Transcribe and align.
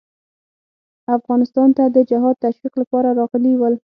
افغانستان 1.17 1.69
ته 1.77 1.83
د 1.95 1.97
جهاد 2.09 2.35
تشویق 2.45 2.73
لپاره 2.81 3.09
راغلي 3.19 3.53
ول. 3.57 3.73